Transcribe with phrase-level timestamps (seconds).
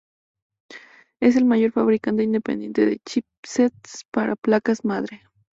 [1.21, 5.21] Es el mayor fabricante independiente de chipsets para placas madre.